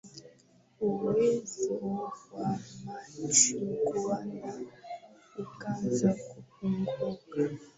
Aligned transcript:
Uwezo 0.87 1.73
wa 2.35 2.49
macho 2.83 3.57
kuona 3.85 4.51
ukaanza 5.41 6.09
kupungua 6.23 7.09